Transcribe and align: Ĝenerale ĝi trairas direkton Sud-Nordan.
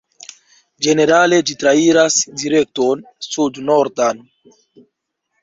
Ĝenerale 0.85 1.37
ĝi 1.49 1.55
trairas 1.63 2.17
direkton 2.45 3.05
Sud-Nordan. 3.27 4.25